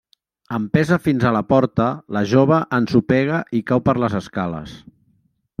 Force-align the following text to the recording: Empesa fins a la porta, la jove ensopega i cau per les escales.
Empesa 0.57 0.97
fins 1.07 1.25
a 1.25 1.33
la 1.35 1.43
porta, 1.53 1.87
la 2.19 2.25
jove 2.33 2.59
ensopega 2.81 3.45
i 3.61 3.65
cau 3.73 3.87
per 3.91 3.99
les 4.07 4.21
escales. 4.25 4.79